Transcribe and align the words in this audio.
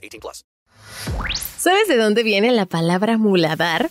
18 0.00 0.20
plus. 0.20 0.44
¿Sabes 1.58 1.88
de 1.88 1.96
dónde 1.96 2.22
viene 2.22 2.50
la 2.52 2.66
palabra 2.66 3.18
muladar? 3.18 3.90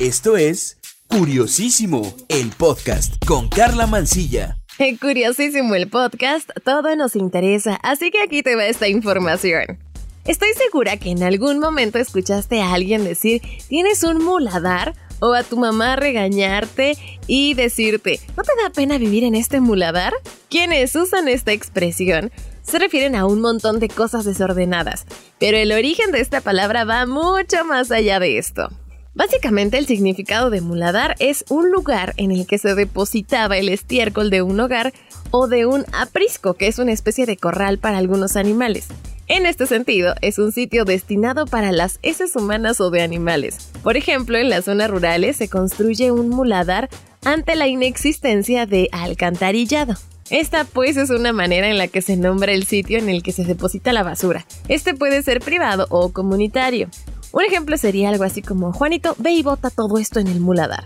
Esto 0.00 0.36
es 0.36 0.78
Curiosísimo, 1.08 2.14
el 2.28 2.50
podcast 2.50 3.24
con 3.24 3.48
Carla 3.48 3.86
Mancilla. 3.86 4.56
Curiosísimo 5.00 5.74
el 5.76 5.88
podcast, 5.88 6.50
todo 6.64 6.96
nos 6.96 7.14
interesa, 7.14 7.76
así 7.82 8.10
que 8.10 8.20
aquí 8.20 8.42
te 8.42 8.56
va 8.56 8.66
esta 8.66 8.88
información. 8.88 9.78
Estoy 10.24 10.48
segura 10.54 10.96
que 10.96 11.10
en 11.10 11.22
algún 11.22 11.60
momento 11.60 11.98
escuchaste 11.98 12.60
a 12.60 12.72
alguien 12.72 13.04
decir, 13.04 13.42
¿tienes 13.68 14.02
un 14.02 14.24
muladar? 14.24 14.94
O 15.20 15.32
a 15.34 15.44
tu 15.44 15.56
mamá 15.56 15.96
regañarte 15.96 16.96
y 17.28 17.54
decirte, 17.54 18.18
¿no 18.36 18.42
te 18.42 18.50
da 18.62 18.70
pena 18.70 18.98
vivir 18.98 19.22
en 19.22 19.36
este 19.36 19.60
muladar? 19.60 20.12
Quienes 20.50 20.96
usan 20.96 21.28
esta 21.28 21.52
expresión 21.52 22.32
se 22.64 22.78
refieren 22.78 23.14
a 23.14 23.26
un 23.26 23.40
montón 23.40 23.78
de 23.78 23.88
cosas 23.88 24.24
desordenadas, 24.24 25.06
pero 25.38 25.56
el 25.56 25.70
origen 25.70 26.10
de 26.10 26.20
esta 26.20 26.40
palabra 26.40 26.84
va 26.84 27.06
mucho 27.06 27.64
más 27.64 27.92
allá 27.92 28.18
de 28.18 28.38
esto. 28.38 28.68
Básicamente 29.14 29.78
el 29.78 29.86
significado 29.86 30.50
de 30.50 30.60
muladar 30.60 31.14
es 31.20 31.44
un 31.48 31.70
lugar 31.70 32.14
en 32.16 32.32
el 32.32 32.48
que 32.48 32.58
se 32.58 32.74
depositaba 32.74 33.56
el 33.56 33.68
estiércol 33.68 34.28
de 34.28 34.42
un 34.42 34.58
hogar 34.58 34.92
o 35.30 35.46
de 35.46 35.66
un 35.66 35.84
aprisco, 35.92 36.54
que 36.54 36.66
es 36.66 36.80
una 36.80 36.92
especie 36.92 37.24
de 37.24 37.36
corral 37.36 37.78
para 37.78 37.98
algunos 37.98 38.34
animales. 38.34 38.88
En 39.26 39.46
este 39.46 39.66
sentido, 39.66 40.14
es 40.20 40.38
un 40.38 40.52
sitio 40.52 40.84
destinado 40.84 41.46
para 41.46 41.70
las 41.70 41.98
heces 42.02 42.34
humanas 42.36 42.80
o 42.80 42.90
de 42.90 43.02
animales. 43.02 43.70
Por 43.82 43.96
ejemplo, 43.96 44.36
en 44.36 44.50
las 44.50 44.64
zonas 44.64 44.90
rurales 44.90 45.36
se 45.36 45.48
construye 45.48 46.10
un 46.10 46.28
muladar 46.28 46.90
ante 47.24 47.54
la 47.54 47.68
inexistencia 47.68 48.66
de 48.66 48.88
alcantarillado. 48.92 49.94
Esta 50.30 50.64
pues 50.64 50.96
es 50.96 51.10
una 51.10 51.32
manera 51.32 51.68
en 51.68 51.76
la 51.76 51.88
que 51.88 52.00
se 52.00 52.16
nombra 52.16 52.52
el 52.52 52.64
sitio 52.64 52.98
en 52.98 53.08
el 53.08 53.22
que 53.22 53.32
se 53.32 53.44
deposita 53.44 53.92
la 53.92 54.02
basura. 54.02 54.46
Este 54.68 54.94
puede 54.94 55.22
ser 55.22 55.40
privado 55.40 55.86
o 55.90 56.12
comunitario. 56.12 56.88
Un 57.32 57.44
ejemplo 57.44 57.76
sería 57.76 58.08
algo 58.08 58.24
así 58.24 58.42
como, 58.42 58.72
Juanito, 58.72 59.16
ve 59.18 59.32
y 59.32 59.42
bota 59.42 59.68
todo 59.68 59.98
esto 59.98 60.20
en 60.20 60.28
el 60.28 60.40
muladar. 60.40 60.84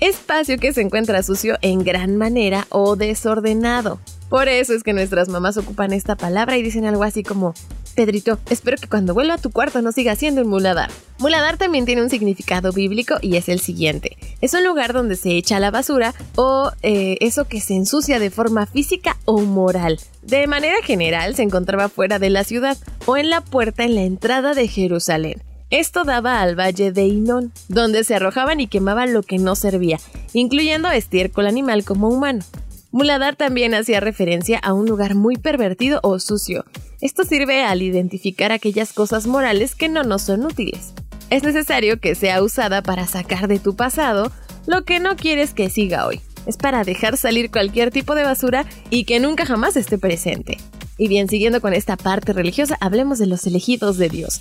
Espacio 0.00 0.58
que 0.58 0.72
se 0.72 0.80
encuentra 0.80 1.22
sucio 1.22 1.56
en 1.60 1.84
gran 1.84 2.16
manera 2.16 2.66
o 2.70 2.96
desordenado. 2.96 4.00
Por 4.30 4.48
eso 4.48 4.74
es 4.74 4.84
que 4.84 4.92
nuestras 4.92 5.28
mamás 5.28 5.56
ocupan 5.56 5.92
esta 5.92 6.16
palabra 6.16 6.56
y 6.56 6.62
dicen 6.62 6.86
algo 6.86 7.02
así 7.02 7.24
como, 7.24 7.52
Pedrito, 7.96 8.38
espero 8.48 8.76
que 8.76 8.88
cuando 8.88 9.12
vuelva 9.12 9.34
a 9.34 9.38
tu 9.38 9.50
cuarto 9.50 9.82
no 9.82 9.90
siga 9.90 10.14
siendo 10.14 10.42
un 10.42 10.48
muladar. 10.48 10.88
Muladar 11.18 11.56
también 11.56 11.84
tiene 11.84 12.02
un 12.02 12.10
significado 12.10 12.72
bíblico 12.72 13.16
y 13.20 13.36
es 13.36 13.48
el 13.48 13.58
siguiente. 13.58 14.16
Es 14.40 14.54
un 14.54 14.64
lugar 14.64 14.92
donde 14.92 15.16
se 15.16 15.30
echa 15.32 15.58
la 15.58 15.72
basura 15.72 16.14
o 16.36 16.70
eh, 16.82 17.18
eso 17.20 17.46
que 17.46 17.60
se 17.60 17.74
ensucia 17.74 18.20
de 18.20 18.30
forma 18.30 18.66
física 18.66 19.16
o 19.24 19.40
moral. 19.40 19.98
De 20.22 20.46
manera 20.46 20.76
general 20.84 21.34
se 21.34 21.42
encontraba 21.42 21.88
fuera 21.88 22.20
de 22.20 22.30
la 22.30 22.44
ciudad 22.44 22.78
o 23.06 23.16
en 23.16 23.30
la 23.30 23.40
puerta 23.40 23.82
en 23.82 23.96
la 23.96 24.02
entrada 24.02 24.54
de 24.54 24.68
Jerusalén. 24.68 25.42
Esto 25.70 26.04
daba 26.04 26.40
al 26.40 26.58
valle 26.58 26.92
de 26.92 27.06
Inón, 27.06 27.52
donde 27.68 28.04
se 28.04 28.14
arrojaban 28.14 28.60
y 28.60 28.66
quemaban 28.66 29.12
lo 29.12 29.22
que 29.22 29.38
no 29.38 29.56
servía, 29.56 29.98
incluyendo 30.32 30.88
estiércol 30.90 31.46
animal 31.46 31.84
como 31.84 32.08
humano. 32.08 32.44
Muladar 32.92 33.36
también 33.36 33.74
hacía 33.74 34.00
referencia 34.00 34.58
a 34.58 34.72
un 34.72 34.86
lugar 34.86 35.14
muy 35.14 35.36
pervertido 35.36 36.00
o 36.02 36.18
sucio. 36.18 36.64
Esto 37.00 37.24
sirve 37.24 37.62
al 37.62 37.82
identificar 37.82 38.50
aquellas 38.50 38.92
cosas 38.92 39.28
morales 39.28 39.76
que 39.76 39.88
no 39.88 40.02
nos 40.02 40.22
son 40.22 40.44
útiles. 40.44 40.92
Es 41.30 41.44
necesario 41.44 42.00
que 42.00 42.16
sea 42.16 42.42
usada 42.42 42.82
para 42.82 43.06
sacar 43.06 43.46
de 43.46 43.60
tu 43.60 43.76
pasado 43.76 44.32
lo 44.66 44.84
que 44.84 44.98
no 44.98 45.14
quieres 45.14 45.54
que 45.54 45.70
siga 45.70 46.06
hoy. 46.06 46.20
Es 46.46 46.56
para 46.56 46.82
dejar 46.82 47.16
salir 47.16 47.52
cualquier 47.52 47.92
tipo 47.92 48.16
de 48.16 48.24
basura 48.24 48.66
y 48.90 49.04
que 49.04 49.20
nunca 49.20 49.46
jamás 49.46 49.76
esté 49.76 49.96
presente. 49.96 50.58
Y 50.98 51.06
bien, 51.06 51.28
siguiendo 51.28 51.60
con 51.60 51.72
esta 51.72 51.96
parte 51.96 52.32
religiosa, 52.32 52.76
hablemos 52.80 53.18
de 53.20 53.26
los 53.26 53.46
elegidos 53.46 53.98
de 53.98 54.08
Dios. 54.08 54.40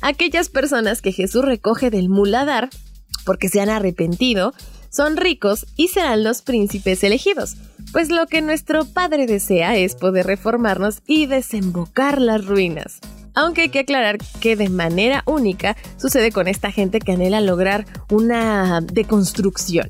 Aquellas 0.00 0.48
personas 0.48 1.02
que 1.02 1.12
Jesús 1.12 1.44
recoge 1.44 1.90
del 1.90 2.08
muladar 2.08 2.70
porque 3.24 3.48
se 3.48 3.60
han 3.60 3.68
arrepentido, 3.68 4.54
son 4.88 5.16
ricos 5.16 5.66
y 5.76 5.88
serán 5.88 6.24
los 6.24 6.42
príncipes 6.42 7.04
elegidos, 7.04 7.56
pues 7.92 8.10
lo 8.10 8.26
que 8.26 8.42
nuestro 8.42 8.84
Padre 8.84 9.26
desea 9.26 9.76
es 9.76 9.94
poder 9.94 10.26
reformarnos 10.26 11.02
y 11.06 11.26
desembocar 11.26 12.20
las 12.20 12.44
ruinas. 12.44 13.00
Aunque 13.34 13.62
hay 13.62 13.68
que 13.68 13.80
aclarar 13.80 14.18
que 14.40 14.56
de 14.56 14.68
manera 14.68 15.22
única 15.26 15.76
sucede 15.96 16.32
con 16.32 16.48
esta 16.48 16.72
gente 16.72 17.00
que 17.00 17.12
anhela 17.12 17.40
lograr 17.40 17.86
una 18.10 18.80
deconstrucción. 18.80 19.88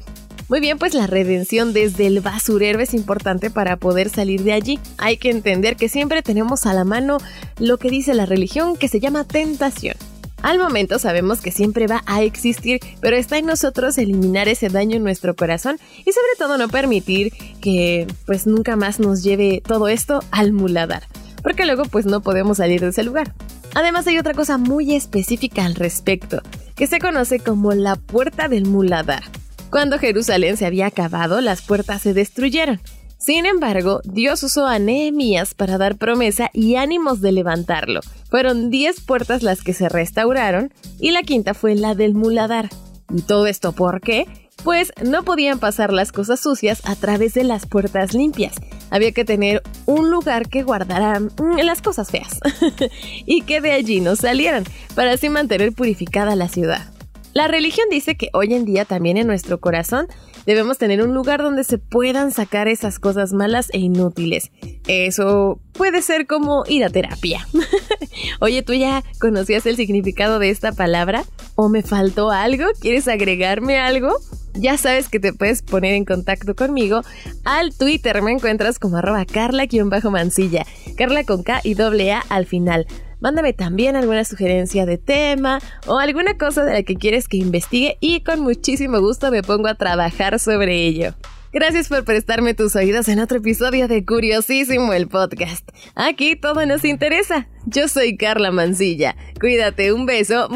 Muy 0.48 0.60
bien, 0.60 0.78
pues 0.78 0.94
la 0.94 1.06
redención 1.06 1.72
desde 1.72 2.08
el 2.08 2.20
basurero 2.20 2.80
es 2.80 2.92
importante 2.92 3.50
para 3.50 3.76
poder 3.76 4.10
salir 4.10 4.42
de 4.42 4.52
allí. 4.52 4.80
Hay 4.98 5.16
que 5.16 5.30
entender 5.30 5.76
que 5.76 5.88
siempre 5.88 6.22
tenemos 6.22 6.66
a 6.66 6.74
la 6.74 6.84
mano 6.84 7.18
lo 7.58 7.78
que 7.78 7.88
dice 7.88 8.14
la 8.14 8.26
religión 8.26 8.76
que 8.76 8.88
se 8.88 8.98
llama 8.98 9.22
tentación. 9.22 9.94
Al 10.42 10.58
momento 10.58 10.98
sabemos 10.98 11.40
que 11.40 11.52
siempre 11.52 11.86
va 11.86 12.02
a 12.06 12.22
existir, 12.22 12.80
pero 13.00 13.16
está 13.16 13.36
en 13.36 13.46
nosotros 13.46 13.98
eliminar 13.98 14.48
ese 14.48 14.68
daño 14.68 14.96
en 14.96 15.04
nuestro 15.04 15.36
corazón 15.36 15.78
y 15.98 16.12
sobre 16.12 16.36
todo 16.38 16.56
no 16.56 16.68
permitir 16.68 17.32
que 17.60 18.06
pues 18.24 18.46
nunca 18.46 18.74
más 18.76 19.00
nos 19.00 19.22
lleve 19.22 19.62
todo 19.66 19.88
esto 19.88 20.20
al 20.30 20.52
muladar, 20.52 21.02
porque 21.42 21.66
luego 21.66 21.84
pues 21.84 22.06
no 22.06 22.22
podemos 22.22 22.56
salir 22.56 22.80
de 22.80 22.88
ese 22.88 23.02
lugar. 23.02 23.34
Además 23.74 24.06
hay 24.06 24.18
otra 24.18 24.34
cosa 24.34 24.56
muy 24.56 24.94
específica 24.94 25.64
al 25.66 25.74
respecto, 25.74 26.40
que 26.74 26.86
se 26.86 27.00
conoce 27.00 27.38
como 27.38 27.72
la 27.72 27.96
puerta 27.96 28.48
del 28.48 28.64
muladar. 28.64 29.24
Cuando 29.70 29.98
Jerusalén 29.98 30.56
se 30.56 30.66
había 30.66 30.86
acabado, 30.86 31.40
las 31.40 31.62
puertas 31.62 32.02
se 32.02 32.14
destruyeron. 32.14 32.80
Sin 33.20 33.44
embargo, 33.44 34.00
Dios 34.04 34.42
usó 34.42 34.66
a 34.66 34.78
Nehemías 34.78 35.52
para 35.52 35.76
dar 35.76 35.96
promesa 35.96 36.48
y 36.54 36.76
ánimos 36.76 37.20
de 37.20 37.32
levantarlo. 37.32 38.00
Fueron 38.30 38.70
10 38.70 39.02
puertas 39.02 39.42
las 39.42 39.62
que 39.62 39.74
se 39.74 39.90
restauraron 39.90 40.72
y 40.98 41.10
la 41.10 41.22
quinta 41.22 41.52
fue 41.52 41.74
la 41.74 41.94
del 41.94 42.14
muladar. 42.14 42.70
¿Y 43.14 43.20
todo 43.20 43.46
esto 43.46 43.72
por 43.72 44.00
qué? 44.00 44.26
Pues 44.64 44.92
no 45.04 45.22
podían 45.22 45.58
pasar 45.58 45.92
las 45.92 46.12
cosas 46.12 46.40
sucias 46.40 46.80
a 46.84 46.96
través 46.96 47.34
de 47.34 47.44
las 47.44 47.66
puertas 47.66 48.14
limpias. 48.14 48.54
Había 48.88 49.12
que 49.12 49.26
tener 49.26 49.62
un 49.84 50.10
lugar 50.10 50.48
que 50.48 50.62
guardara 50.62 51.20
mm, 51.20 51.58
las 51.62 51.82
cosas 51.82 52.10
feas 52.10 52.40
y 53.26 53.42
que 53.42 53.60
de 53.60 53.72
allí 53.72 54.00
no 54.00 54.16
salieran, 54.16 54.64
para 54.94 55.12
así 55.12 55.28
mantener 55.28 55.74
purificada 55.74 56.36
la 56.36 56.48
ciudad. 56.48 56.90
La 57.32 57.48
religión 57.48 57.86
dice 57.90 58.16
que 58.16 58.30
hoy 58.32 58.54
en 58.54 58.64
día 58.64 58.86
también 58.86 59.16
en 59.16 59.26
nuestro 59.26 59.60
corazón 59.60 60.08
debemos 60.50 60.78
tener 60.78 61.00
un 61.00 61.14
lugar 61.14 61.40
donde 61.40 61.62
se 61.62 61.78
puedan 61.78 62.32
sacar 62.32 62.66
esas 62.66 62.98
cosas 62.98 63.32
malas 63.32 63.68
e 63.72 63.78
inútiles. 63.78 64.50
Eso 64.88 65.60
puede 65.74 66.02
ser 66.02 66.26
como 66.26 66.64
ir 66.66 66.84
a 66.84 66.90
terapia. 66.90 67.46
Oye, 68.40 68.62
¿tú 68.64 68.72
ya 68.72 69.04
conocías 69.20 69.64
el 69.66 69.76
significado 69.76 70.40
de 70.40 70.50
esta 70.50 70.72
palabra? 70.72 71.22
¿O 71.54 71.68
me 71.68 71.82
faltó 71.82 72.32
algo? 72.32 72.64
¿Quieres 72.80 73.06
agregarme 73.06 73.78
algo? 73.78 74.16
Ya 74.54 74.76
sabes 74.76 75.08
que 75.08 75.20
te 75.20 75.32
puedes 75.32 75.62
poner 75.62 75.94
en 75.94 76.04
contacto 76.04 76.56
conmigo 76.56 77.02
al 77.44 77.72
Twitter. 77.72 78.20
Me 78.20 78.32
encuentras 78.32 78.80
como 78.80 78.96
arroba 78.96 79.24
carla-mancilla. 79.26 80.66
Carla 80.96 81.22
con 81.22 81.44
K 81.44 81.60
y 81.62 81.74
doble 81.74 82.10
A 82.10 82.18
al 82.28 82.46
final. 82.46 82.88
Mándame 83.20 83.52
también 83.52 83.96
alguna 83.96 84.24
sugerencia 84.24 84.86
de 84.86 84.98
tema 84.98 85.60
o 85.86 85.98
alguna 85.98 86.36
cosa 86.36 86.64
de 86.64 86.72
la 86.72 86.82
que 86.82 86.96
quieres 86.96 87.28
que 87.28 87.36
investigue 87.36 87.96
y 88.00 88.22
con 88.22 88.40
muchísimo 88.40 89.00
gusto 89.00 89.30
me 89.30 89.42
pongo 89.42 89.68
a 89.68 89.74
trabajar 89.74 90.38
sobre 90.38 90.86
ello. 90.86 91.14
Gracias 91.52 91.88
por 91.88 92.04
prestarme 92.04 92.54
tus 92.54 92.76
oídos 92.76 93.08
en 93.08 93.18
otro 93.18 93.38
episodio 93.38 93.88
de 93.88 94.04
Curiosísimo 94.04 94.92
el 94.92 95.08
podcast. 95.08 95.68
Aquí 95.96 96.36
todo 96.36 96.64
nos 96.64 96.84
interesa. 96.84 97.48
Yo 97.66 97.88
soy 97.88 98.16
Carla 98.16 98.52
Mancilla. 98.52 99.16
Cuídate, 99.40 99.92
un 99.92 100.06
beso. 100.06 100.48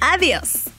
Adiós. 0.00 0.71